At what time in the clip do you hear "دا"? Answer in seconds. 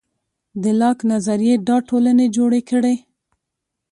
1.67-1.77